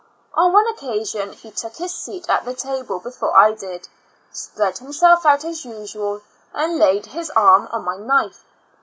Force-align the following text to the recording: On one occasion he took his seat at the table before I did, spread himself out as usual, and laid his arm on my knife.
On 0.33 0.51
one 0.51 0.65
occasion 0.65 1.31
he 1.33 1.51
took 1.51 1.75
his 1.75 1.93
seat 1.93 2.27
at 2.27 2.43
the 2.43 2.55
table 2.55 2.99
before 2.99 3.37
I 3.37 3.53
did, 3.53 3.87
spread 4.31 4.79
himself 4.79 5.27
out 5.27 5.45
as 5.45 5.63
usual, 5.63 6.23
and 6.55 6.79
laid 6.79 7.05
his 7.05 7.29
arm 7.35 7.67
on 7.71 7.83
my 7.85 7.97
knife. 7.97 8.43